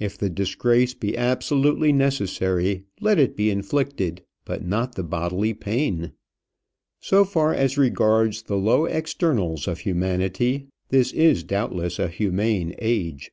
If 0.00 0.18
the 0.18 0.28
disgrace 0.28 0.92
be 0.92 1.16
absolutely 1.16 1.92
necessary, 1.92 2.82
let 3.00 3.20
it 3.20 3.36
be 3.36 3.48
inflicted; 3.48 4.24
but 4.44 4.66
not 4.66 4.96
the 4.96 5.04
bodily 5.04 5.54
pain. 5.54 6.10
So 6.98 7.24
far 7.24 7.54
as 7.54 7.78
regards 7.78 8.42
the 8.42 8.56
low 8.58 8.86
externals 8.86 9.68
of 9.68 9.78
humanity, 9.78 10.66
this 10.88 11.12
is 11.12 11.44
doubtless 11.44 12.00
a 12.00 12.08
humane 12.08 12.74
age. 12.80 13.30